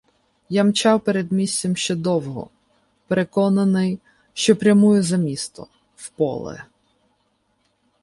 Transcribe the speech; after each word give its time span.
Я 0.49 0.63
мчав 0.63 0.99
передмістям 1.01 1.75
ще 1.75 1.95
довго, 1.95 2.49
переконаний, 3.07 3.99
що 4.33 4.55
прямую 4.55 5.03
за 5.03 5.17
місто, 5.17 5.67
в 5.95 6.09
поле. 6.09 6.63